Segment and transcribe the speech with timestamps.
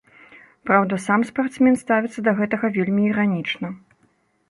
[0.69, 3.67] Праўда, сам спартсмен ставіцца да гэтага вельмі іранічна.